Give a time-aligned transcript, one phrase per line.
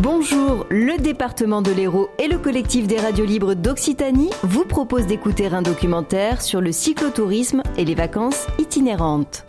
[0.00, 5.46] Bonjour, le département de l'Hérault et le collectif des radios libres d'Occitanie vous proposent d'écouter
[5.48, 9.44] un documentaire sur le cyclotourisme et les vacances itinérantes.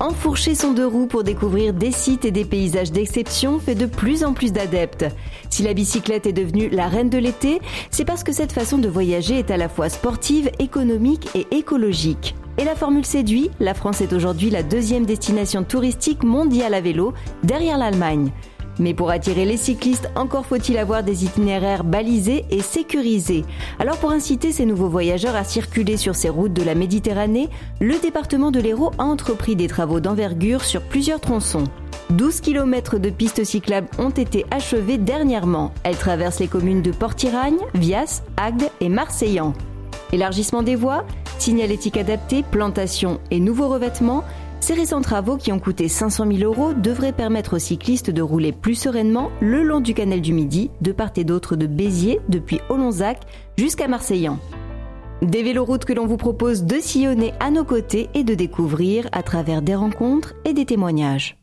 [0.00, 4.24] Enfourcher son deux roues pour découvrir des sites et des paysages d'exception fait de plus
[4.24, 5.06] en plus d'adeptes.
[5.48, 7.60] Si la bicyclette est devenue la reine de l'été,
[7.92, 12.34] c'est parce que cette façon de voyager est à la fois sportive, économique et écologique.
[12.58, 17.12] Et la formule séduit, la France est aujourd'hui la deuxième destination touristique mondiale à vélo,
[17.42, 18.30] derrière l'Allemagne.
[18.78, 23.44] Mais pour attirer les cyclistes, encore faut-il avoir des itinéraires balisés et sécurisés.
[23.78, 27.48] Alors pour inciter ces nouveaux voyageurs à circuler sur ces routes de la Méditerranée,
[27.80, 31.64] le département de l'Hérault a entrepris des travaux d'envergure sur plusieurs tronçons.
[32.10, 35.72] 12 km de pistes cyclables ont été achevées dernièrement.
[35.82, 39.54] Elles traversent les communes de Portiragne, Vias, Agde et Marseillan.
[40.12, 41.04] Élargissement des voies,
[41.40, 44.24] signalétique adaptée, plantation et nouveaux revêtements,
[44.60, 48.52] ces récents travaux qui ont coûté 500 000 euros devraient permettre aux cyclistes de rouler
[48.52, 52.60] plus sereinement le long du canal du Midi, de part et d'autre de Béziers, depuis
[52.68, 53.20] Olonzac
[53.56, 54.38] jusqu'à Marseillan.
[55.22, 59.22] Des véloroutes que l'on vous propose de sillonner à nos côtés et de découvrir à
[59.22, 61.38] travers des rencontres et des témoignages.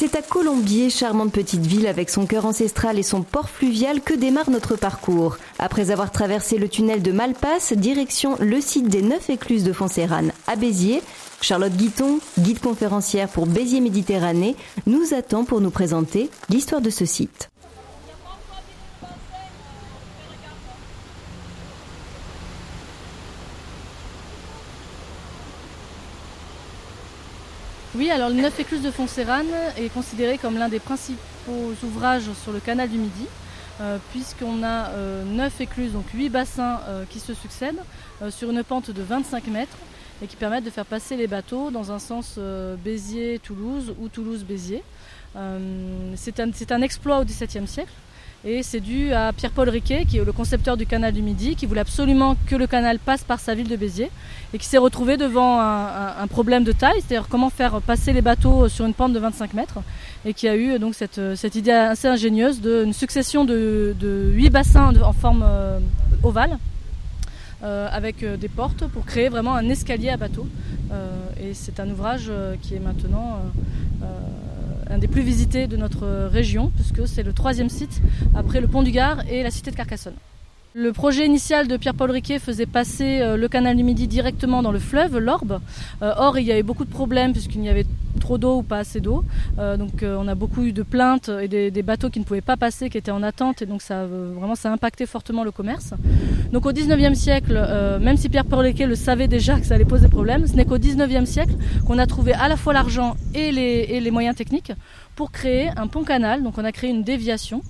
[0.00, 4.14] C'est à Colombier, charmante petite ville avec son cœur ancestral et son port fluvial, que
[4.14, 5.38] démarre notre parcours.
[5.58, 10.30] Après avoir traversé le tunnel de Malpasse, direction le site des neuf écluses de Foncérane
[10.46, 11.02] à Béziers,
[11.40, 14.54] Charlotte Guiton, guide conférencière pour Béziers Méditerranée,
[14.86, 17.50] nous attend pour nous présenter l'histoire de ce site.
[27.94, 29.46] Oui, alors le neuf écluses de Foncérane
[29.78, 33.24] est considéré comme l'un des principaux ouvrages sur le canal du Midi,
[33.80, 37.82] euh, puisqu'on a euh, neuf écluses, donc huit bassins euh, qui se succèdent
[38.28, 39.78] sur une pente de 25 mètres
[40.22, 42.38] et qui permettent de faire passer les bateaux dans un sens
[42.84, 44.82] Béziers-Toulouse ou Toulouse-Béziers.
[46.16, 47.92] c'est un, un exploit au XVIIe siècle
[48.44, 51.66] et c'est dû à Pierre-Paul Riquet, qui est le concepteur du canal du Midi, qui
[51.66, 54.10] voulait absolument que le canal passe par sa ville de Béziers
[54.54, 58.68] et qui s'est retrouvé devant un, problème de taille, c'est-à-dire comment faire passer les bateaux
[58.68, 59.78] sur une pente de 25 mètres,
[60.24, 61.20] et qui a eu donc cette,
[61.56, 63.94] idée assez ingénieuse d'une succession de,
[64.32, 65.80] huit bassins en forme euh,
[66.22, 66.58] ovale.
[67.64, 70.46] Euh, avec euh, des portes pour créer vraiment un escalier à bateau.
[71.40, 72.30] et c'est un ouvrage
[72.62, 73.40] qui est maintenant
[74.90, 78.00] un des plus visités de notre région, puisque c'est le troisième site
[78.34, 80.14] après le pont du Gard et la cité de Carcassonne.
[80.80, 84.70] Le projet initial de Pierre-Paul Riquet faisait passer euh, le canal du Midi directement dans
[84.70, 85.58] le fleuve, l'Orbe.
[86.02, 87.84] Euh, or, il y avait beaucoup de problèmes puisqu'il n'y avait
[88.20, 89.24] trop d'eau ou pas assez d'eau.
[89.58, 92.56] Euh, donc, on a beaucoup eu de plaintes et des, bateaux qui ne pouvaient pas
[92.56, 95.94] passer, qui étaient en attente, et donc ça vraiment ça a impacté fortement le commerce.
[96.52, 97.54] Donc, au 19e siècle,
[98.00, 100.78] même si Pierre-Paul Riquet le savait déjà que ça allait poser problème, ce n'est qu'au
[100.78, 101.54] 19e siècle
[101.88, 104.72] qu'on a trouvé à la fois l'argent et les, et les moyens techniques
[105.16, 106.44] pour créer un pont-canal.
[106.44, 107.62] Donc, on a créé une déviation.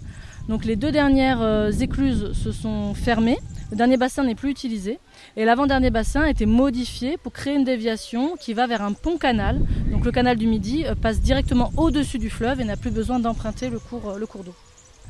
[0.48, 3.38] Donc les deux dernières euh, écluses se sont fermées.
[3.70, 4.98] Le dernier bassin n'est plus utilisé.
[5.36, 9.60] Et l'avant-dernier bassin a été modifié pour créer une déviation qui va vers un pont-canal.
[9.90, 13.20] Donc le canal du Midi euh, passe directement au-dessus du fleuve et n'a plus besoin
[13.20, 14.54] d'emprunter le cours, euh, le cours d'eau.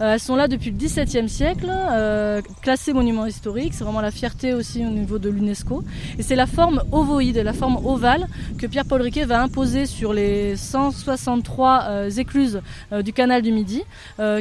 [0.01, 3.75] Euh, elles sont là depuis le XVIIe siècle, euh, classées monument historique.
[3.75, 5.83] C'est vraiment la fierté aussi au niveau de l'UNESCO.
[6.19, 8.27] Et c'est la forme ovoïde, la forme ovale
[8.59, 12.61] que Pierre-Paul Riquet va imposer sur les 163 euh, écluses
[13.05, 13.83] du canal du Midi,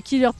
[0.03, 0.33] qui leur,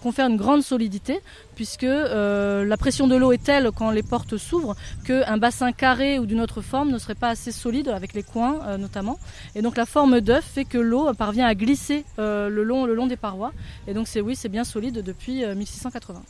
[0.00, 1.20] confère une grande solidité
[1.54, 4.74] puisque la pression de l'eau est telle quand les portes s'ouvrent
[5.04, 8.76] qu'un bassin carré ou d'une autre forme ne serait pas assez solide, avec les coins
[8.76, 9.18] notamment.
[9.54, 13.06] Et donc la forme d'œuf fait que l'eau parvient à glisser le, long, le long
[13.06, 13.52] des parois.
[13.86, 16.22] Et donc c'est oui, c'est bien solide depuis 1680.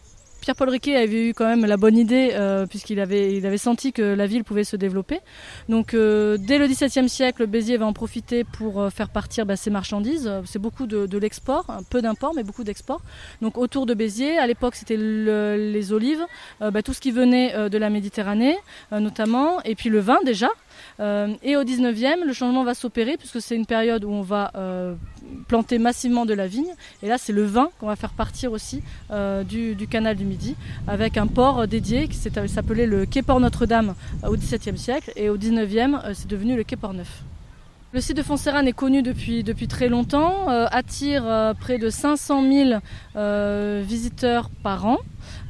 [0.45, 3.95] Pierre-Paul Riquet avait eu quand même la bonne idée, euh, puisqu'il avait, il avait senti
[3.95, 5.21] que la ville pouvait se développer.
[5.71, 9.57] Donc euh, dès le XVIIe siècle, Béziers va en profiter pour euh, faire partir bah,
[9.57, 10.31] ses marchandises.
[10.45, 13.01] C'est beaucoup de, l'export, peu d'import, mais beaucoup d'export.
[13.41, 16.27] Donc autour de Béziers, à l'époque c'était les olives,
[16.61, 18.57] bah, tout ce qui venait de la Méditerranée
[18.93, 20.51] notamment, et puis le vin déjà.
[20.99, 24.53] et au 19e, le changement va s'opérer puisque c'est une période où on va
[25.49, 26.73] planter massivement de la vigne.
[27.03, 28.83] Et là, c'est le vin qu'on va faire partir aussi
[29.49, 30.57] du, du, canal du Midi,
[30.87, 33.95] avec un port dédié qui s'appelait le Quai Port Notre-Dame
[34.27, 35.13] au XVIIe siècle.
[35.17, 37.23] Et au XIXe, c'est devenu le Quai Port Neuf.
[37.95, 41.91] Le site de Foncérane est connu depuis, depuis très longtemps, euh, attire euh, près de
[41.91, 42.81] 500 000
[43.15, 44.99] euh, visiteurs par an.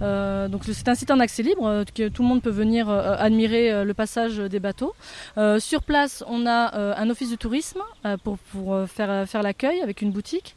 [0.01, 3.95] Donc c'est un site en accès libre, que tout le monde peut venir admirer le
[3.95, 4.95] passage des bateaux.
[5.59, 7.81] sur place, on a un office de tourisme
[8.23, 10.55] pour, pour faire, faire l'accueil avec une boutique.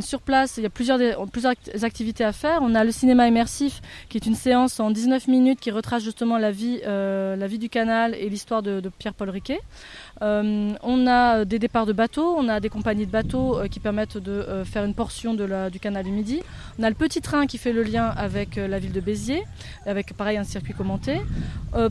[0.00, 0.98] sur place, il y a plusieurs,
[1.30, 2.60] plusieurs activités à faire.
[2.62, 6.38] On a le cinéma immersif qui est une séance en 19 minutes qui retrace justement
[6.38, 9.60] la vie, la vie du canal et l'histoire de, de Pierre-Paul Riquet.
[10.20, 14.62] on a des départs de bateaux, on a des compagnies de bateaux qui permettent de
[14.64, 16.42] faire une portion du canal du Midi.
[16.78, 19.42] On a le petit train qui fait le lien avec la ville de Béziers,
[19.86, 21.20] avec pareil un circuit commenté.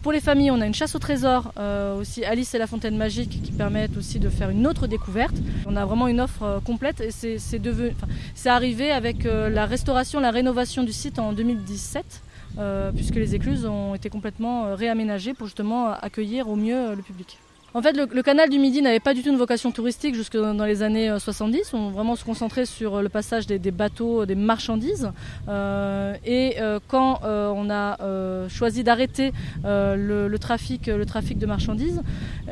[0.01, 1.53] pour les familles, on a une chasse au trésor,
[1.99, 5.35] aussi Alice et la fontaine magique, qui permettent aussi de faire une autre découverte.
[5.65, 10.93] On a vraiment une offre complète et c'est arrivé avec la restauration, la rénovation du
[10.93, 12.21] site en 2017.
[12.57, 16.95] Euh, puisque les écluses ont été complètement euh, réaménagées pour justement accueillir au mieux euh,
[16.95, 17.37] le public.
[17.73, 20.65] En fait, le, canal du Midi n'avait pas du tout une vocation touristique jusque dans
[20.65, 21.73] les années 70.
[21.73, 25.09] On vraiment se concentrait sur le passage des, bateaux, des marchandises.
[25.47, 26.57] et
[26.89, 29.31] quand on a choisi d'arrêter
[29.63, 32.01] le, trafic, le trafic de marchandises,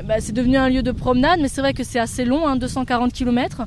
[0.06, 1.42] ben, c'est devenu un lieu de promenade.
[1.42, 3.64] Mais c'est vrai que c'est assez long, 240 hein, km.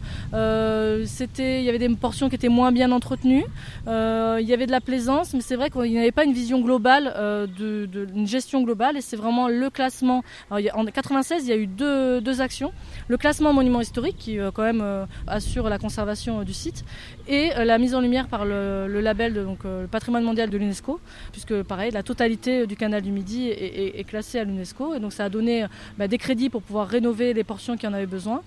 [1.05, 3.45] c'était, il y avait des portions qui étaient moins bien entretenues.
[3.87, 6.63] il y avait de la plaisance, mais c'est vrai qu'il n'y avait pas une vision
[6.63, 7.13] globale,
[7.59, 8.97] de, une gestion globale.
[8.97, 10.25] Et c'est vraiment le classement.
[10.51, 12.73] en 96 il y a eu deux, actions.
[13.09, 16.85] Le classement monument historique, qui euh, quand même euh, assure la conservation euh, du site,
[17.29, 20.99] et la mise en lumière par le, label le patrimoine mondial de l'UNESCO,
[21.31, 24.95] puisque pareil, la totalité du canal du Midi est, classée à l'UNESCO.
[24.95, 25.67] Et donc ça a donné
[25.99, 28.43] bah, des crédits pour pouvoir rénover les portions qui en avaient besoin.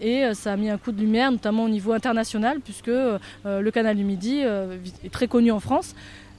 [0.00, 3.96] et ça a mis un coup de lumière, notamment au niveau international, puisque le canal
[3.96, 5.94] du Midi est très connu en France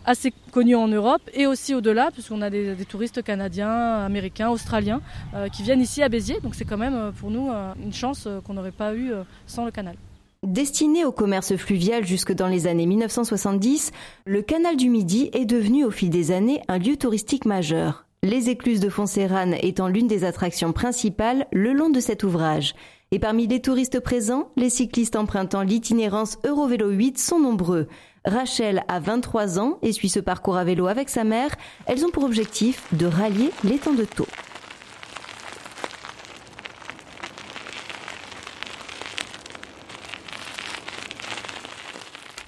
[0.06, 5.02] assez connu en Europe et aussi au-delà, puisqu'on a des, touristes canadiens, américains, australiens
[5.34, 6.40] euh, qui viennent ici à Béziers.
[6.42, 9.12] Donc c'est quand même euh, pour nous euh, une chance qu'on n'aurait pas eue
[9.48, 9.96] sans le canal.
[10.42, 13.92] Destiné au commerce fluvial jusque dans les années 1970,
[14.26, 18.06] le canal du Midi est devenu au fil des années un lieu touristique majeur.
[18.24, 22.74] Les écluses de Foncérane étant l'une des attractions principales le long de cet ouvrage.
[23.12, 27.88] Et parmi les touristes présents, les cyclistes empruntant l'itinérance Eurovélo 8 sont nombreux.
[28.26, 31.52] Rachel a 23 ans et suit ce parcours à vélo avec sa mère.
[31.86, 34.28] Elles ont pour objectif de rallier l'étang de Taux.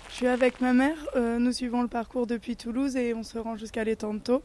[0.09, 3.39] Je suis avec ma mère, euh, nous suivons le parcours depuis Toulouse et on se
[3.39, 4.43] rend jusqu'à l'étang de Taux.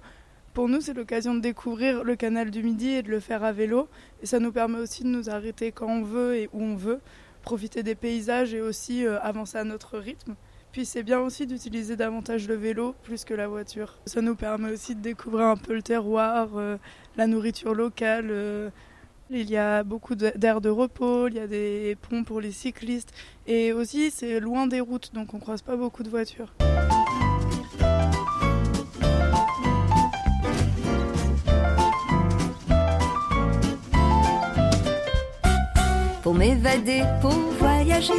[0.54, 3.52] Pour nous, c'est l'occasion de découvrir le canal du Midi et de le faire à
[3.52, 3.88] vélo.
[4.22, 7.00] Et ça nous permet aussi de nous arrêter quand on veut et où on veut,
[7.42, 10.34] profiter des paysages et aussi euh, avancer à notre rythme.
[10.76, 13.96] Puis c'est bien aussi d'utiliser davantage le vélo plus que la voiture.
[14.04, 16.76] Ça nous permet aussi de découvrir un peu le terroir, euh,
[17.16, 18.26] la nourriture locale.
[18.28, 18.68] Euh.
[19.30, 23.14] il y a beaucoup d'aires de repos, il y a des ponts pour les cyclistes.
[23.46, 26.52] Et aussi, c'est loin des routes, donc on croise pas beaucoup de voitures.
[36.22, 38.12] Pour m'évader, pour voyager,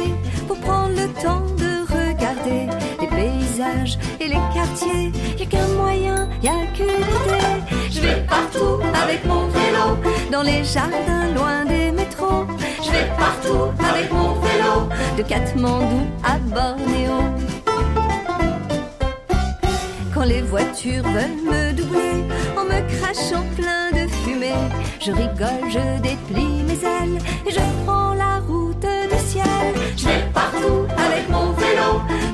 [0.48, 1.67] pour prendre le temps de
[3.00, 5.12] les paysages et les quartiers.
[5.38, 7.58] Y a qu'un moyen, y a qu'une idée.
[7.90, 9.86] Je vais partout avec mon vélo,
[10.30, 12.44] dans les jardins loin des métros.
[12.84, 17.18] Je vais partout avec mon vélo, de Katmandou à Bornéo.
[20.14, 22.24] Quand les voitures veulent me doubler
[22.56, 24.64] en me crachant plein de fumée,
[25.00, 28.07] je rigole, je déplie mes ailes et je prends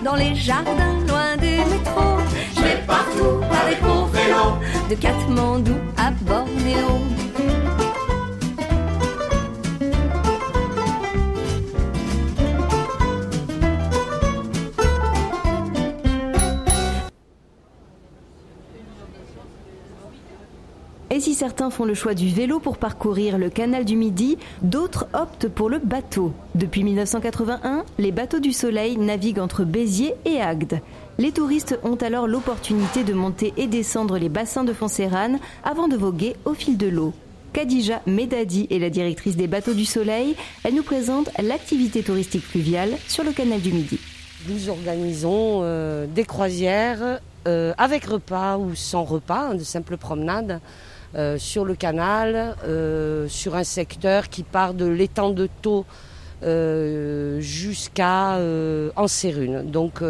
[0.04, 2.18] dans les jardins loin des métros.
[2.54, 4.58] Je vais partout avec mon vélo,
[4.90, 7.23] de Katmandou à Bornéo.
[21.14, 25.06] Et si certains font le choix du vélo pour parcourir le canal du Midi, d'autres
[25.12, 26.32] optent pour le bateau.
[26.56, 30.80] Depuis 1981, les bateaux du Soleil naviguent entre Béziers et Agde.
[31.18, 35.94] Les touristes ont alors l'opportunité de monter et descendre les bassins de Foncérane avant de
[35.96, 37.12] voguer au fil de l'eau.
[37.52, 40.34] Khadija Medadi est la directrice des bateaux du Soleil.
[40.64, 44.00] Elle nous présente l'activité touristique fluviale sur le canal du Midi.
[44.48, 50.60] Nous organisons euh, des croisières euh, avec repas ou sans repas, hein, de simples promenades.
[51.16, 55.86] Euh, sur le canal, euh, sur un secteur qui part de l'étang de Taux
[56.42, 58.40] euh, jusqu'à
[58.96, 59.70] Anserune.
[59.70, 60.02] Donc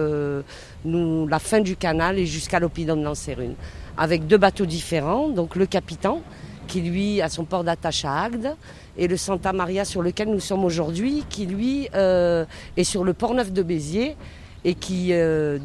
[0.84, 3.54] nous, la fin du canal et jusqu'à l'Opidum d'Anserune.
[3.98, 6.22] Avec deux bateaux différents, donc le Capitan,
[6.66, 8.56] qui lui a son port d'attache à Agde,
[8.96, 13.34] et le Santa Maria sur lequel nous sommes aujourd'hui, qui lui est sur le port
[13.34, 14.16] neuf de Béziers
[14.64, 15.12] et qui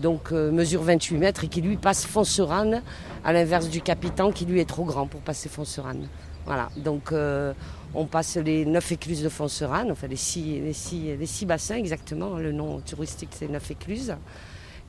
[0.01, 2.82] donc mesure 28 mètres et qui lui passe Fonserane
[3.24, 6.08] à l'inverse du Capitan qui lui est trop grand pour passer Fonserane.
[6.46, 7.53] Voilà, donc euh,
[7.94, 11.75] on passe les neuf écluses de Fonserane, enfin les six, les, six, les six bassins
[11.75, 14.15] exactement, le nom touristique c'est neuf écluses.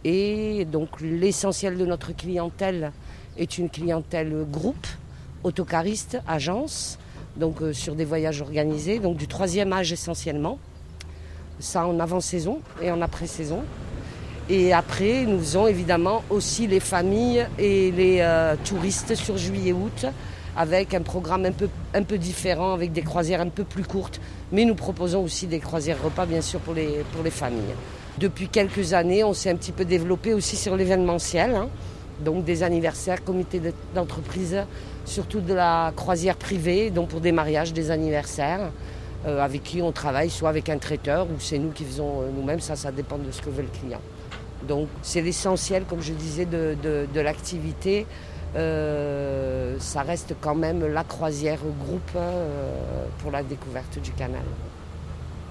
[0.04, 2.92] Et donc l'essentiel de notre clientèle
[3.36, 4.86] est une clientèle groupe,
[5.44, 6.98] autocariste, agence,
[7.36, 10.58] donc euh, sur des voyages organisés, donc du troisième âge essentiellement.
[11.58, 13.64] Ça en avant-saison et en après-saison.
[14.52, 20.06] Et après, nous faisons évidemment aussi les familles et les euh, touristes sur juillet-août
[20.56, 24.20] avec un programme un peu, un peu différent, avec des croisières un peu plus courtes.
[24.50, 27.74] Mais nous proposons aussi des croisières repas, bien sûr, pour les, pour les familles.
[28.18, 31.54] Depuis quelques années, on s'est un petit peu développé aussi sur l'événementiel.
[31.54, 31.68] hein.
[32.24, 34.58] Donc des anniversaires, comités de- d'entreprise,
[35.04, 38.72] surtout de la croisière privée, donc pour des mariages, des anniversaires,
[39.26, 42.30] euh, avec qui on travaille, soit avec un traiteur ou c'est nous qui faisons euh,
[42.36, 44.00] nous-mêmes, ça, ça dépend de ce que veut le client.
[44.66, 48.06] Donc c'est l'essentiel, comme je disais, de, l'activité.
[48.56, 54.42] Euh, ça reste quand même la croisière groupe euh, pour la découverte du canal.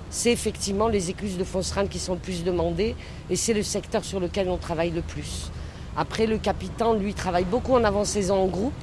[0.10, 2.96] C'est effectivement les écluses de Fonserane qui sont le plus demandées
[3.30, 5.52] et c'est le secteur sur lequel on travaille le plus.
[5.96, 8.74] Après, le capitaine, lui, travaille beaucoup en avant-saison en groupe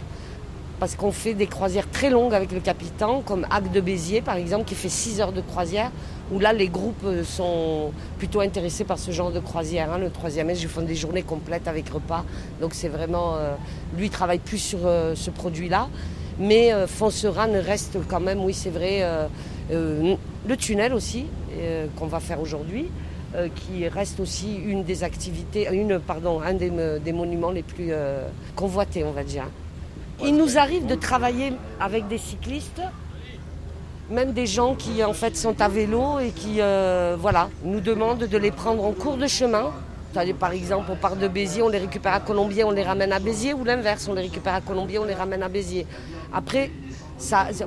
[0.79, 4.37] parce qu'on fait des croisières très longues avec le capitaine, comme Hague de Béziers par
[4.37, 5.91] exemple, qui fait 6 heures de croisière,
[6.33, 9.93] où là les groupes sont plutôt intéressés par ce genre de croisière.
[9.93, 9.99] hein.
[9.99, 12.25] Le troisième S, je fais des journées complètes avec repas,
[12.61, 13.37] donc c'est vraiment.
[13.37, 13.55] euh,
[13.97, 15.89] lui travaille plus sur euh, ce produit-là.
[16.39, 16.87] Mais euh,
[17.65, 19.27] reste quand même, oui c'est vrai, euh,
[20.47, 21.27] le tunnel aussi,
[21.97, 22.89] qu'on va faire aujourd'hui.
[23.55, 27.91] qui reste aussi une des activités, une, pardon, un des, me- des monuments les plus
[28.55, 29.45] convoités, on va dire.
[30.25, 32.81] Il nous arrive de travailler avec des cyclistes,
[34.11, 38.25] même des gens qui en fait sont à vélo et qui euh, voilà, nous demandent
[38.25, 39.73] de les prendre en cours de chemin.
[40.41, 43.19] Par exemple, on part de Béziers, on les récupère à Colombier, on les ramène à
[43.19, 45.87] Béziers, ou l'inverse, on les récupère à Colombier, on les ramène à Béziers.
[46.33, 46.71] Après,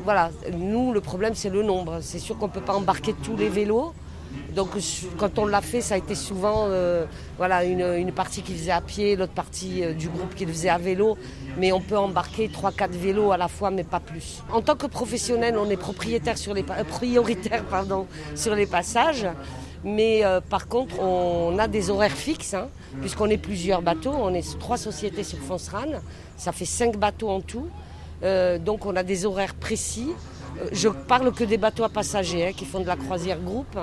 [0.03, 1.99] voilà, nous, le problème, c'est le nombre.
[2.01, 3.93] C'est sûr qu'on ne peut pas embarquer tous les vélos.
[4.59, 4.71] Donc
[5.17, 7.05] quand on l'a fait, ça a été souvent euh,
[7.37, 10.67] voilà, une, partie qui faisait à pied, l'autre partie euh, du groupe qui le faisait
[10.67, 11.17] à vélo.
[11.57, 14.43] Mais on peut embarquer 3-4 vélos à la fois, mais pas plus.
[14.51, 19.25] En tant que professionnel, on est propriétaire sur les, euh, prioritaire pardon, sur les passages.
[19.85, 22.67] Mais par contre, on a des horaires fixes, hein,
[22.99, 24.11] puisqu'on est plusieurs bateaux.
[24.13, 26.01] On est trois sociétés sur Fonserane.
[26.35, 27.69] Ça fait cinq bateaux en tout.
[28.21, 30.09] Donc on a des horaires précis.
[30.71, 33.77] Je parle que des bateaux à passagers hein, qui font de la croisière groupe.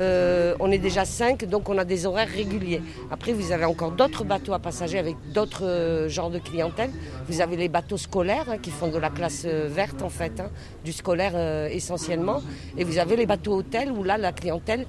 [0.00, 2.80] Euh, on est déjà cinq, donc on a des horaires réguliers.
[3.10, 6.90] Après, vous avez encore d'autres bateaux à passagers avec d'autres euh, genres de clientèle.
[7.28, 10.40] Vous avez les bateaux scolaires hein, qui font de la classe euh, verte en fait,
[10.40, 10.50] hein,
[10.84, 11.36] du scolaire
[11.70, 12.42] essentiellement.
[12.76, 14.86] Et vous avez les bateaux hôtels où là, la clientèle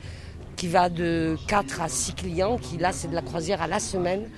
[0.55, 3.79] qui va de 4 à 6 clients, qui là, c'est de la croisière à la
[3.79, 4.29] semaine,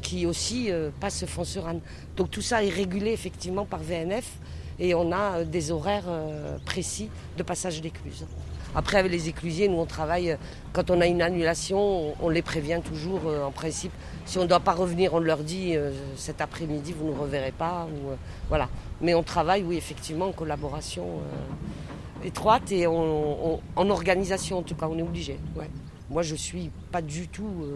[0.00, 1.80] qui aussi passe Fonserane.
[2.16, 4.38] Donc tout ça est régulé effectivement par VNF
[4.78, 8.26] et on a euh, des horaires euh, précis de passage d'écluses.
[8.74, 10.36] Après, avec les éclusiers, nous on travaille, euh,
[10.72, 13.92] quand on a une annulation, on, les prévient toujours en principe.
[14.26, 15.74] Si on ne doit pas revenir, on leur dit
[16.16, 17.86] cet après-midi, vous ne nous reverrez pas.
[18.48, 18.68] Voilà.
[19.00, 21.20] Mais on travaille, oui, effectivement, en collaboration
[22.24, 25.38] étroite et en organisation, en tout cas, on est obligé.
[26.10, 27.66] Moi, je suis pas du tout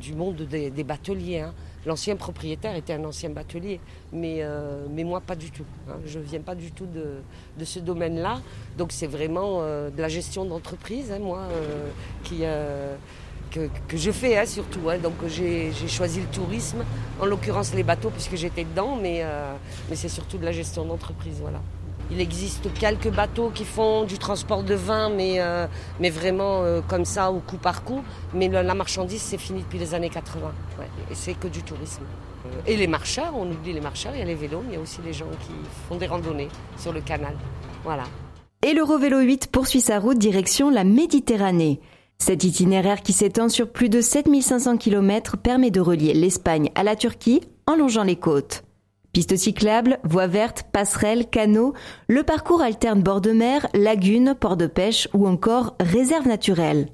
[0.00, 1.40] du monde des, des bateliers.
[1.40, 1.52] hein.
[1.86, 3.78] L'ancien propriétaire était un ancien batelier,
[4.12, 5.64] mais, euh, moi, pas du tout.
[5.88, 5.94] hein.
[6.04, 8.40] Je ne viens pas du tout de, ce domaine-là.
[8.76, 11.42] Donc, c'est vraiment euh, de la gestion d'entreprise, hein, moi,
[12.32, 12.96] euh,
[13.52, 14.80] que, je fais hein, surtout.
[15.00, 16.84] Donc, j'ai choisi le tourisme,
[17.20, 19.22] en l'occurrence les bateaux, puisque j'étais dedans, mais,
[19.88, 21.38] mais c'est surtout de la gestion d'entreprise.
[21.40, 21.60] Voilà.
[22.10, 25.66] Il existe quelques bateaux qui font du transport de vin, mais, euh,
[25.98, 28.02] mais vraiment euh, comme ça, au coup par coup.
[28.32, 30.52] Mais le- la marchandise, c'est fini depuis les années 80.
[30.78, 30.86] ouais.
[31.10, 32.02] Et c'est que du tourisme.
[32.46, 34.74] Euh, Et les marcheurs, on oublie les marcheurs, il y a les vélos, mais il
[34.74, 35.52] y a aussi les gens qui
[35.88, 36.48] font des randonnées
[36.78, 37.34] sur le canal.
[37.82, 38.04] Voilà.
[38.62, 41.80] Et l'Eurovélo 8 poursuit sa route direction la Méditerranée.
[42.18, 46.96] Cet itinéraire qui s'étend sur plus de 7500 km permet de relier l'Espagne à la
[46.96, 48.62] Turquie en longeant les côtes.
[49.16, 51.72] Pistes cyclables, voies vertes, passerelles, canaux,
[52.06, 56.88] le parcours alterne bord de mer, lagunes, ports de pêche ou encore réserves naturelles.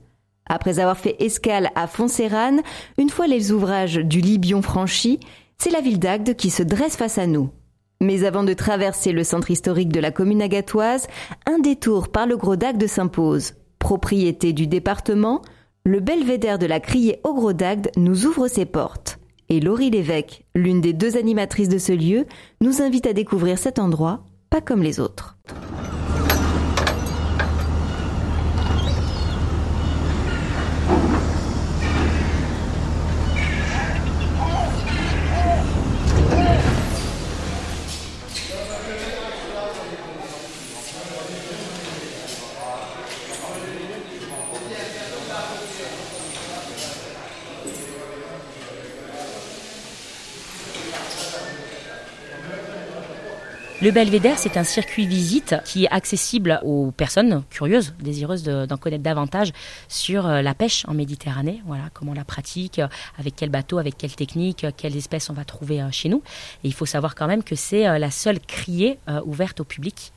[0.46, 2.62] Après avoir fait escale à Fonserane,
[2.96, 5.18] une fois les ouvrages du Libion franchis,
[5.58, 7.50] c'est la ville d'Agde qui se dresse face à nous.
[8.00, 11.08] Mais avant de traverser le centre historique de la commune agatoise,
[11.46, 13.54] un détour par le Gros d'Agde s'impose.
[13.80, 15.42] Propriété du département,
[15.84, 19.18] le belvédère de la criée au Gros d'Agde nous ouvre ses portes.
[19.52, 22.24] Et Laurie Lévesque, l'une des deux animatrices de ce lieu,
[22.62, 25.36] nous invite à découvrir cet endroit, pas comme les autres.
[53.82, 59.02] Le Belvédère, c'est un circuit visite qui est accessible aux personnes curieuses, désireuses d'en connaître
[59.02, 59.52] davantage
[59.88, 61.60] sur euh, la pêche en Méditerranée.
[61.66, 62.86] Voilà, comment on la pratique, euh,
[63.18, 66.22] avec quel bateau, avec quelle technique, euh, quelles espèces on va trouver chez nous.
[66.62, 70.12] Et il faut savoir quand même que c'est la seule criée ouverte au public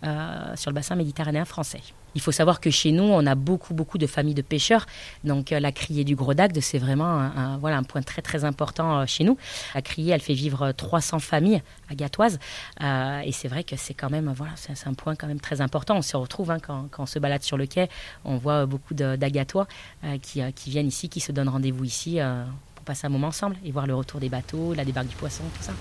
[0.55, 1.81] sur le bassin méditerranéen français.
[2.15, 4.85] Il faut savoir que chez nous, on a beaucoup, beaucoup de familles de pêcheurs.
[5.23, 8.45] Donc euh, la criée du Gros d'Agde, c'est vraiment un, voilà, un point très, très
[8.45, 9.37] important euh, chez nous.
[9.75, 12.39] La criée, elle fait vivre 300 familles agatoises.
[12.81, 15.61] Euh, et c'est vrai que c'est quand même, voilà, c'est un point quand même très
[15.61, 15.97] important.
[15.97, 17.89] On se retrouve hein, quand, quand, on se balade sur le quai,
[18.23, 19.67] on voit beaucoup d'agatois
[20.21, 22.19] qui, qui, viennent ici, qui se donnent rendez-vous ici
[22.75, 25.43] pour passer un moment ensemble et voir le retour des bateaux, la débarque du poisson,
[25.55, 25.73] tout ça.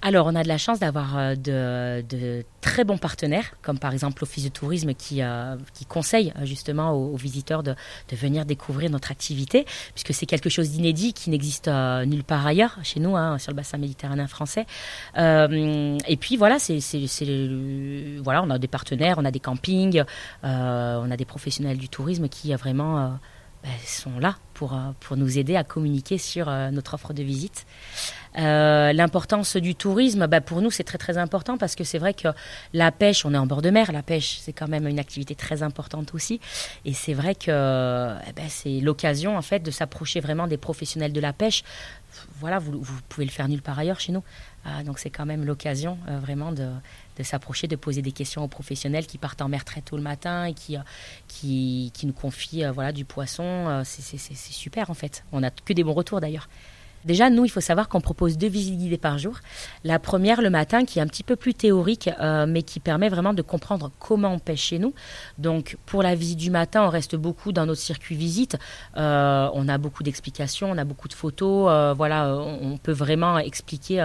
[0.00, 4.22] Alors, on a de la chance d'avoir euh, de, très bons partenaires, comme par exemple
[4.22, 5.56] l'Office de tourisme qui, euh,
[5.88, 7.74] conseille euh, justement aux, visiteurs de,
[8.12, 13.00] venir découvrir notre activité, puisque c'est quelque chose d'inédit qui n'existe nulle part ailleurs chez
[13.00, 14.66] nous, hein, sur le bassin méditerranéen français.
[15.16, 16.58] et puis voilà,
[18.42, 20.04] on a des partenaires, on a des campings,
[20.44, 23.18] on a des professionnels du tourisme qui vraiment
[23.64, 24.76] ben, sont là pour
[25.16, 27.66] nous aider à communiquer sur notre offre de visite.
[28.38, 32.14] Euh, l'importance du tourisme, bah, pour nous, c'est très très important parce que c'est vrai
[32.14, 32.28] que
[32.72, 35.34] la pêche, on est en bord de mer, la pêche, c'est quand même une activité
[35.34, 36.40] très importante aussi.
[36.84, 41.12] Et c'est vrai que eh ben, c'est l'occasion en fait de s'approcher vraiment des professionnels
[41.12, 41.64] de la pêche.
[42.36, 44.22] Voilà, vous, vous pouvez le faire nulle part ailleurs chez nous.
[44.66, 46.68] Euh, donc c'est quand même l'occasion euh, vraiment de,
[47.22, 50.44] s'approcher, de poser des questions aux professionnels qui partent en mer très tôt le matin
[50.44, 50.76] et qui,
[51.26, 53.82] qui, qui nous confient voilà, du poisson.
[53.84, 55.24] c'est super en fait.
[55.32, 56.48] On n'a que des bons retours d'ailleurs.
[57.04, 59.38] Déjà, nous, il faut savoir qu'on propose deux visites guidées par jour.
[59.84, 63.08] La première le matin, qui est un petit peu plus théorique, euh, mais qui permet
[63.08, 64.94] vraiment de comprendre comment on pêche chez nous.
[65.38, 68.56] Donc, pour la visite du matin, on reste beaucoup dans notre circuit visite.
[68.96, 71.68] Euh, on a beaucoup d'explications, on a beaucoup de photos.
[71.70, 73.98] Euh, voilà, on, peut vraiment expliquer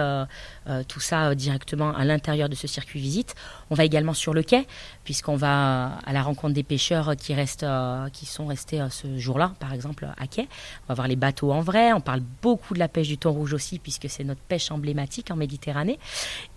[0.88, 3.34] tout ça directement à l'intérieur de ce circuit visite.
[3.70, 4.66] On va également sur le quai,
[5.04, 7.66] puisqu'on va à la rencontre des pêcheurs qui restent,
[8.12, 10.48] qui sont restés ce jour-là, par exemple à quai.
[10.84, 11.92] On va voir les bateaux en vrai.
[11.92, 15.30] On parle beaucoup de la pêche du thon rouge aussi, puisque c'est notre pêche emblématique
[15.30, 15.98] en Méditerranée.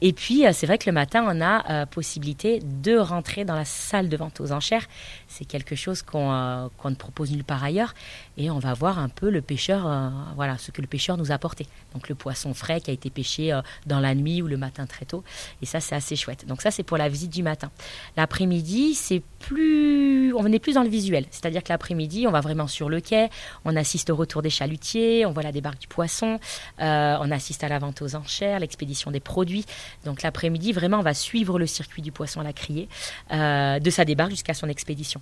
[0.02, 3.56] Et puis, euh, c'est vrai que le matin, on a euh, possibilité de rentrer dans
[3.56, 4.88] la salle de vente aux enchères.
[5.28, 7.94] C'est quelque chose qu'on euh, ne propose nulle part ailleurs.
[8.38, 9.90] Et on va voir un peu le pêcheur,
[10.36, 11.68] voilà, ce que le pêcheur nous a apporté.
[11.94, 15.06] Donc, le poisson frais qui a été pêché dans la nuit ou le matin très
[15.06, 15.24] tôt.
[15.62, 16.46] Et ça, c'est assez chouette.
[16.46, 17.72] Donc, ça, c'est pour la visite du matin.
[18.16, 21.26] L'après-midi, c'est plus, on est plus dans le visuel.
[21.32, 23.30] C'est-à-dire que l'après-midi, on va vraiment sur le quai,
[23.66, 26.40] on assiste au retour des chalutiers, on voit la débarque du poisson
[26.80, 29.66] euh, on assiste à la vente aux enchères, l'expédition des produits.
[30.06, 32.88] Donc l'après-midi, vraiment, on va suivre le circuit du poisson à la criée,
[33.32, 35.22] euh, de sa débarque jusqu'à son expédition.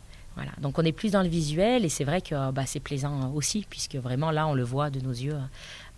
[0.60, 3.66] Donc on est plus dans le visuel et c'est vrai que bah, c'est plaisant aussi,
[3.70, 5.38] puisque vraiment là, on le voit de nos yeux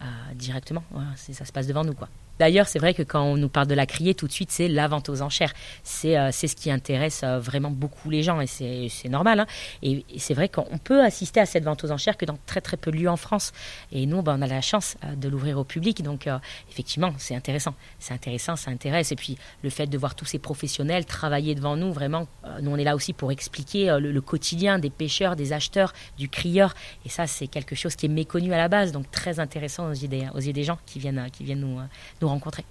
[0.02, 0.84] euh, directement.
[1.15, 1.93] ça se passe devant nous.
[1.93, 2.10] quoi.
[2.39, 4.67] D'ailleurs, c'est vrai que quand on nous parle de la criée, tout de suite, c'est
[4.67, 5.54] la vente aux enchères.
[5.84, 9.41] C'est euh, ce qui intéresse euh, vraiment beaucoup les gens et c'est normal.
[9.41, 9.47] Hein.
[9.82, 12.78] Et, c'est vrai qu'on peut assister à cette vente aux enchères que dans très très
[12.78, 13.54] peu de lieux en France.
[13.91, 16.04] Et nous, ben, on a la chance euh, de l'ouvrir au public.
[16.04, 16.30] Donc,
[16.69, 17.73] effectivement, c'est intéressant.
[18.00, 19.12] C'est intéressant, ça intéresse.
[19.12, 22.28] Et puis, le fait de voir tous ces professionnels travailler devant nous, vraiment,
[22.62, 26.73] nous, on est là aussi pour expliquer le, quotidien des pêcheurs, des acheteurs, du crieur.
[27.06, 28.91] Et ça, c'est quelque chose qui est méconnu à la base.
[28.91, 31.80] Donc, très intéressant aux yeux des, aux yeux des gens qui viennent, qui viennent nous,
[32.21, 32.65] nous rencontrer.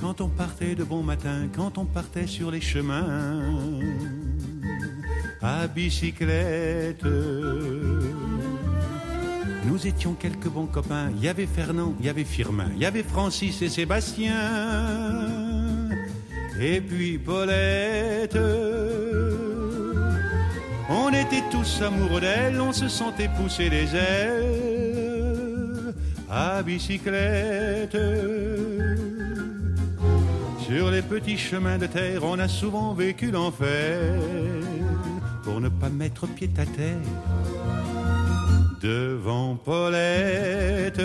[0.00, 3.40] Quand on partait de bon matin, quand on partait sur les chemins,
[5.42, 7.04] à bicyclette.
[9.66, 11.10] Nous étions quelques bons copains.
[11.16, 15.47] Il y avait Fernand, il y avait Firmin, il y avait Francis et Sébastien
[16.60, 18.38] et puis Paulette.
[20.90, 25.94] On était tous amoureux d'elle, on se sentait pousser les ailes
[26.30, 27.96] à bicyclette.
[30.66, 34.12] Sur les petits chemins de terre, on a souvent vécu l'enfer
[35.42, 36.96] pour ne pas mettre pied à terre
[38.82, 41.00] devant Paulette.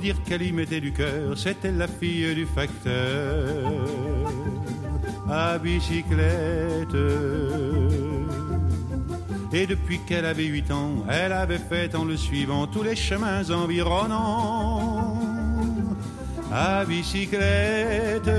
[0.00, 3.72] Dire qu'elle y mettait du cœur, c'était la fille du facteur
[5.30, 6.94] à bicyclette.
[9.52, 13.48] Et depuis qu'elle avait huit ans, elle avait fait en le suivant tous les chemins
[13.50, 15.16] environnants
[16.52, 18.30] à bicyclette.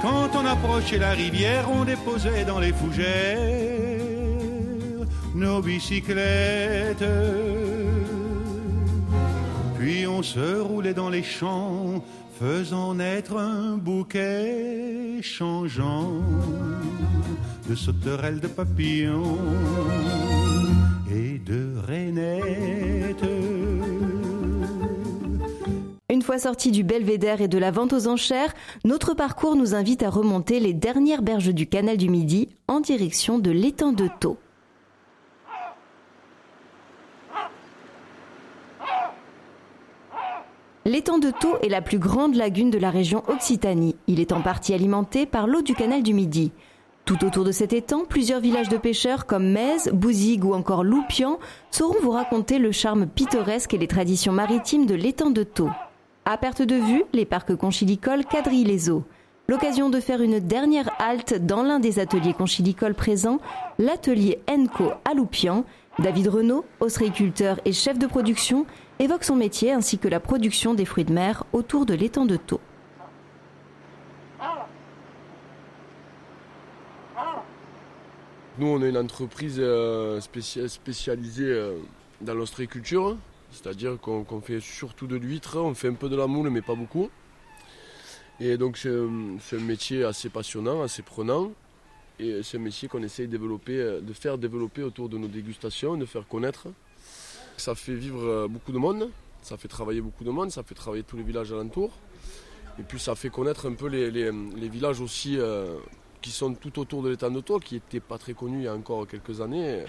[0.00, 3.64] Quand on approchait la rivière, on déposait dans les fougères
[5.34, 7.04] nos bicyclettes
[9.84, 12.02] Puis on se roulait dans les champs,
[12.40, 16.22] faisant naître un bouquet changeant
[17.68, 19.36] de sauterelles, de papillons
[21.14, 23.26] et de rainettes.
[26.08, 28.54] Une fois sorti du belvédère et de la vente aux enchères,
[28.86, 33.38] notre parcours nous invite à remonter les dernières berges du canal du Midi en direction
[33.38, 34.38] de l'étang de Thau.
[40.86, 43.96] L'étang de Thau est la plus grande lagune de la région Occitanie.
[44.06, 46.52] Il est en partie alimenté par l'eau du canal du Midi.
[47.06, 51.38] Tout autour de cet étang, plusieurs villages de pêcheurs comme Metz, Bouzigues ou encore Loupian
[51.70, 55.70] sauront vous raconter le charme pittoresque et les traditions maritimes de l'étang de Thau.
[56.26, 59.04] À perte de vue, les parcs conchilicoles quadrillent les eaux.
[59.48, 63.38] L'occasion de faire une dernière halte dans l'un des ateliers conchilicoles présents,
[63.78, 65.64] l'atelier Enco à Loupian.
[65.98, 68.66] David Renault, ostréiculteur et chef de production,
[68.98, 72.36] évoque son métier ainsi que la production des fruits de mer autour de l'étang de
[72.36, 72.60] Thau.
[78.56, 81.76] Nous, on est une entreprise euh, spécia- spécialisée euh,
[82.20, 83.16] dans l'ostréiculture,
[83.50, 86.76] c'est-à-dire qu'on fait surtout de l'huître, on fait un peu de la moule, mais pas
[86.76, 87.10] beaucoup.
[88.38, 91.50] Et donc, c'est un, c'est un métier assez passionnant, assez prenant.
[92.20, 95.26] Et c'est un métier qu'on essaye de, développer, euh, de faire développer autour de nos
[95.26, 96.68] dégustations, de faire connaître.
[97.56, 99.10] Ça fait vivre euh, beaucoup de monde,
[99.42, 101.92] ça fait travailler beaucoup de monde, ça fait travailler tous les villages alentours.
[102.78, 104.30] Et puis ça fait connaître un peu les,
[104.68, 105.76] villages aussi euh,
[106.20, 108.74] qui sont tout autour de l'étang de qui n'était pas très connu il y a
[108.74, 109.84] encore quelques années,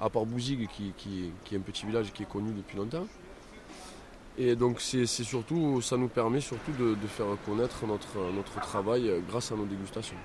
[0.00, 3.06] à part Bouzigues, qui, est un petit village qui est connu depuis longtemps.
[4.36, 9.20] Et donc c'est surtout, ça nous permet surtout de, faire connaître notre, notre travail euh,
[9.28, 10.16] grâce à nos dégustations.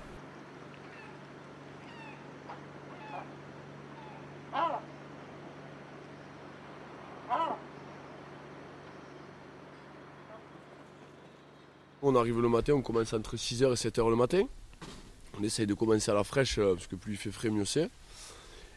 [12.12, 14.42] On arrive le matin, on commence entre 6h et 7h le matin.
[15.38, 17.64] On essaye de commencer à la fraîche, euh, parce que plus il fait frais, mieux
[17.64, 17.88] c'est.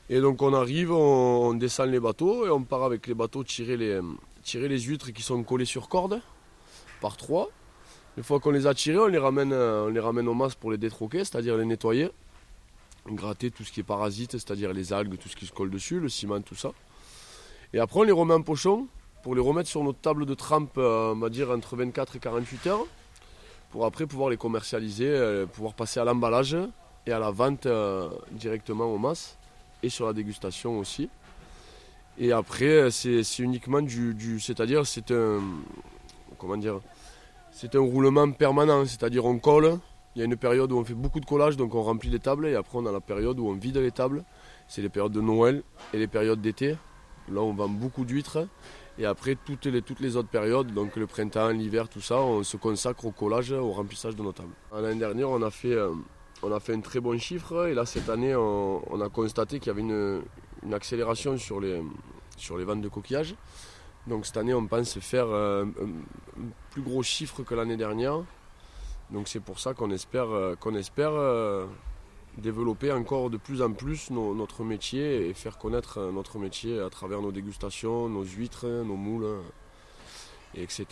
[0.07, 3.75] Et donc on arrive, on, descend les bateaux et on part avec les bateaux tirer
[3.75, 6.21] les, huîtres qui sont collées sur corde,
[7.01, 7.49] par trois.
[8.17, 10.77] Une fois qu'on les a tirées, on les ramène, euh, on les ramène pour les
[10.77, 12.11] détroquer, c'est-à-dire les nettoyer.
[13.07, 15.99] Gratter tout ce qui est parasite, c'est-à-dire les algues, tout ce qui se colle dessus,
[15.99, 16.71] le ciment, tout ça.
[17.73, 18.85] Et après on les remet en pochon
[19.23, 22.19] pour les remettre sur notre table de trempe, euh, on va dire entre 24 et
[22.19, 22.85] 48 heures
[23.73, 26.55] pour après pouvoir les commercialiser, euh, pouvoir passer à l'emballage
[27.07, 29.35] et à la vente euh, directement au mas
[29.81, 31.09] et sur la dégustation aussi.
[32.19, 35.41] Et après, euh, c'est c'est uniquement du, du- c'est-à-dire c'est un,
[36.37, 36.81] comment dire,
[37.51, 39.79] c'est un roulement permanent, c'est-à-dire on colle.
[40.15, 42.19] Il y a une période où on fait beaucoup de collage, donc on remplit les
[42.19, 44.23] tables, et après on a la période où on vide les tables.
[44.67, 46.77] C'est les périodes de Noël et les périodes d'été.
[47.27, 48.47] Là, on vend beaucoup d'huîtres.
[48.99, 52.43] Et après, toutes les, toutes les autres périodes, donc le printemps, l'hiver, tout ça, on
[52.43, 54.53] se consacre au collage, au remplissage de nos tables.
[54.71, 55.93] L'année dernière, on a fait, euh,
[56.43, 57.67] on a fait un très bon chiffre.
[57.67, 60.21] Et là, cette année, on, a constaté qu'il y avait une,
[60.63, 61.81] une accélération sur les,
[62.37, 63.35] sur les ventes de coquillages.
[64.05, 68.23] Donc cette année, on pense faire euh, un, un plus gros chiffre que l'année dernière.
[69.09, 71.13] Donc c'est pour ça qu'on espère, euh, qu'on espère
[72.37, 76.79] développer encore de plus en plus no- notre métier et faire connaître euh, notre métier
[76.79, 79.27] à travers nos dégustations, nos huîtres, nos moules,
[80.55, 80.85] et etc.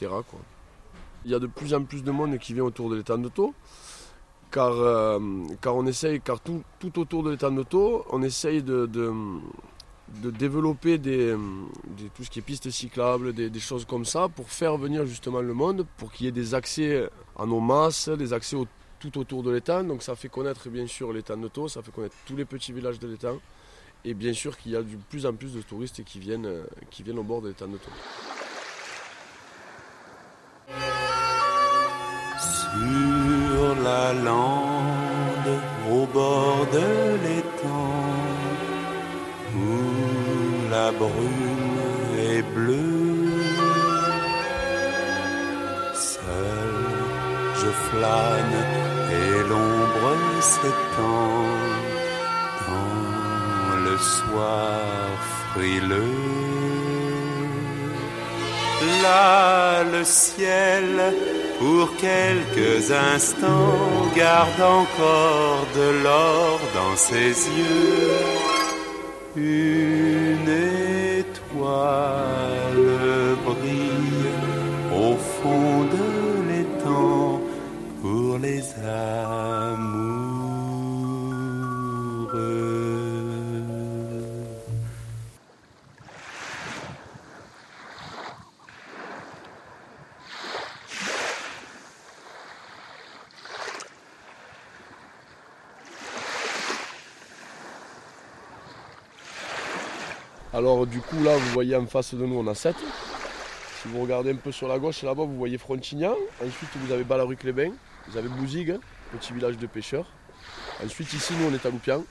[1.26, 3.30] Il y a de plus en plus de monde qui vient autour de l'étang de
[3.30, 3.54] Thau,
[4.52, 5.20] car, euh,
[5.62, 8.90] car on essaye, car tout, tout autour de l'étang de Thau, on essaye de,
[10.14, 15.06] développer tout ce qui est pistes cyclables, des, des choses comme ça, pour faire venir
[15.06, 18.68] justement le monde, pour qu'il y ait des accès à nos masses, des accès au-
[19.02, 19.84] tout autour de l'étang.
[19.84, 22.72] Donc ça fait connaître bien sûr l'étang de Thau, ça fait connaître tous les petits
[22.72, 23.40] villages de l'étang.
[24.06, 26.64] Et bien sûr qu'il y a de plus en plus de touristes qui viennent, euh,
[26.90, 27.92] qui viennent au bord de l'étang de Thau.
[32.40, 35.60] Sur la lande,
[35.92, 38.06] au bord de l'étang,
[39.56, 43.44] où la brume est bleue,
[45.94, 46.82] seul
[47.62, 48.71] je flâne
[50.42, 51.46] s'étend
[52.68, 54.80] dans le soir
[55.54, 56.42] frileux.
[59.04, 61.14] Là, le ciel,
[61.60, 68.52] pour quelques instants, garde encore de l'or dans ses yeux.
[100.62, 102.76] Alors du coup là vous voyez en face de nous on a 7.
[103.82, 106.14] Si vous regardez un peu sur la gauche là-bas vous voyez Frontignan.
[106.40, 107.72] Ensuite vous avez Balaruc-les-Bains.
[108.08, 108.78] Vous avez Bouzigues,
[109.12, 110.06] petit village de pêcheurs.
[110.86, 112.04] Ensuite ici nous on est à Loupian.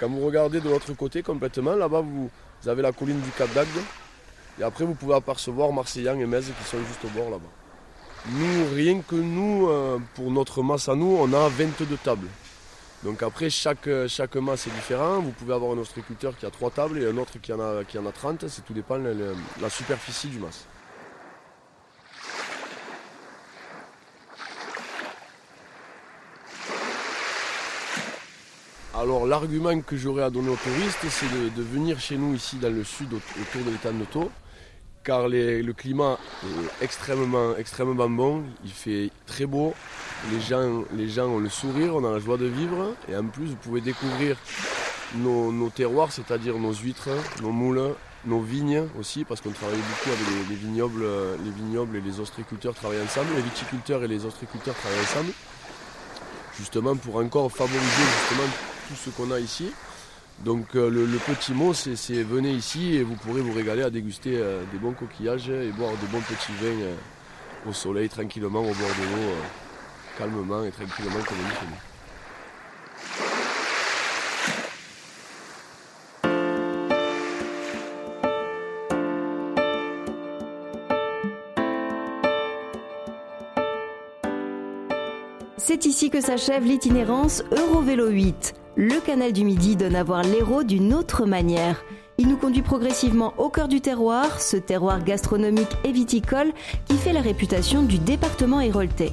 [0.00, 2.28] Quand vous regardez de l'autre côté complètement, là-bas vous,
[2.66, 3.68] avez la colline du Cap d'Agde.
[4.58, 8.32] Et après vous pouvez apercevoir Marseillan et Metz qui sont juste au bord là-bas.
[8.32, 12.26] Nous, rien que nous, euh, pour notre masse à nous, on a 22 tables.
[13.04, 15.20] Donc après, chaque, chaque masse est différent.
[15.20, 17.84] Vous pouvez avoir un ostréiculteur qui a 3 tables et un autre qui en a,
[17.84, 18.48] qui en a 30.
[18.48, 20.66] C'est tout dépend de la superficie du masse.
[28.96, 32.72] Alors l'argument que j'aurais à donner aux touristes, c'est de, venir chez nous ici dans
[32.72, 34.30] le sud autour de l'étang de Taux,
[35.04, 36.18] car le climat
[36.80, 39.74] est extrêmement, bon, il fait très beau,
[40.32, 43.26] les gens, les gens ont le sourire, on a la joie de vivre, et en
[43.26, 44.36] plus vous pouvez découvrir
[45.16, 47.10] nos, terroirs, c'est-à-dire nos huîtres,
[47.42, 51.04] nos moules, nos vignes aussi, parce qu'on travaille beaucoup avec les, vignobles,
[51.44, 55.32] les vignobles et les ostréiculteurs travaillent ensemble, les viticulteurs et les ostréiculteurs travaillent ensemble,
[56.58, 58.48] justement pour encore favoriser justement
[58.88, 59.70] tout ce qu'on a ici.
[60.42, 64.36] Donc euh, le, petit mot, c'est venez ici et vous pourrez vous régaler à déguster
[64.36, 66.94] euh, des bons coquillages et boire des bons petits vins euh,
[67.68, 69.32] au soleil, tranquillement, au bord de l'eau,
[70.18, 71.76] calmement et tranquillement comme on dit nous.
[85.56, 88.63] C'est ici que s'achève l'itinérance Eurovélo 8.
[88.76, 91.84] Le canal du Midi donne à voir l'Hérault d'une autre manière.
[92.18, 96.52] Il nous conduit progressivement au cœur du terroir, ce terroir gastronomique et viticole
[96.86, 99.12] qui fait la réputation du département héroltais.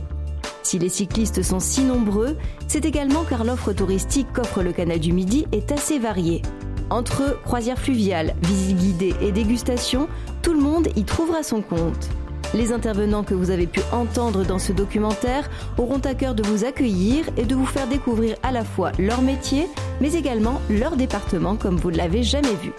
[0.64, 5.14] Si les cyclistes sont si nombreux, c'est également car l'offre touristique qu'offre le canal du
[5.14, 6.42] Midi est assez variée.
[6.90, 10.08] Entre croisières fluviales, visites guidées et dégustations,
[10.42, 12.10] tout le monde y trouvera son compte.
[12.54, 16.66] Les intervenants que vous avez pu entendre dans ce documentaire auront à cœur de vous
[16.66, 19.68] accueillir et de vous faire découvrir à la fois leur métier,
[20.02, 22.72] mais également leur département comme vous ne l'avez jamais vu.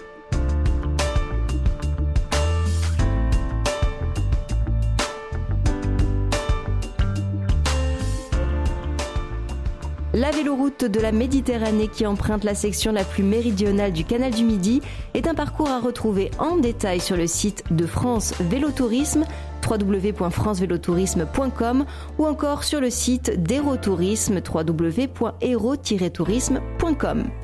[10.15, 14.43] La véloroute de la Méditerranée qui emprunte la section la plus méridionale du canal du
[14.43, 14.79] Midi
[15.15, 19.25] est un parcours à retrouver en détail sur le site de France Vélo Tourisme
[19.69, 21.85] www.francevelotourisme.com
[22.17, 27.42] ou encore sur le site d'Aérotourisme www.aero-tourisme.com.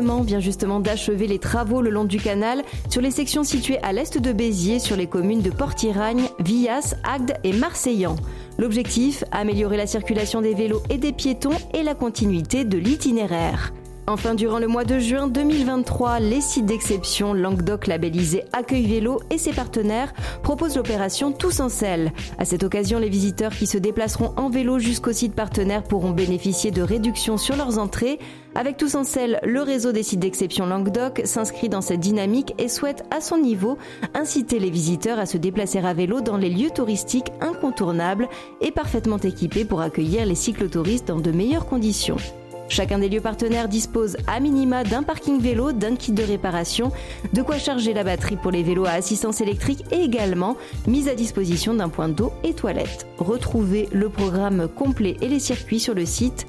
[0.00, 4.18] vient justement d'achever les travaux le long du canal sur les sections situées à l'est
[4.18, 8.16] de Béziers sur les communes de Port-Iragne, Villas, Agde et Marseillan.
[8.58, 13.72] L'objectif, améliorer la circulation des vélos et des piétons et la continuité de l'itinéraire.
[14.06, 19.38] Enfin, durant le mois de juin 2023, les sites d'exception Languedoc labellisés Accueil Vélo et
[19.38, 20.12] ses partenaires
[20.42, 22.12] proposent l'opération Tous en selle.
[22.36, 26.70] À cette occasion, les visiteurs qui se déplaceront en vélo jusqu'au site partenaire pourront bénéficier
[26.70, 28.18] de réductions sur leurs entrées.
[28.54, 32.68] Avec Tous en selle, le réseau des sites d'exception Languedoc s'inscrit dans cette dynamique et
[32.68, 33.78] souhaite, à son niveau,
[34.12, 38.28] inciter les visiteurs à se déplacer à vélo dans les lieux touristiques incontournables
[38.60, 42.18] et parfaitement équipés pour accueillir les cyclotouristes dans de meilleures conditions.
[42.68, 46.92] Chacun des lieux partenaires dispose à minima d'un parking vélo, d'un kit de réparation,
[47.32, 51.14] de quoi charger la batterie pour les vélos à assistance électrique et également mise à
[51.14, 53.06] disposition d'un point d'eau et toilette.
[53.18, 56.46] Retrouvez le programme complet et les circuits sur le site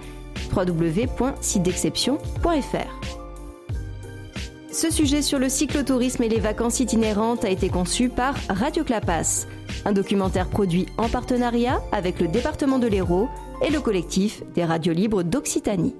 [0.55, 3.17] www.sitedexception.fr.
[4.71, 9.47] Ce sujet sur le cyclotourisme et les vacances itinérantes a été conçu par Radio Clapas,
[9.85, 13.29] un documentaire produit en partenariat avec le département de l'Hérault
[13.65, 15.95] et le collectif des radios libres d'Occitanie.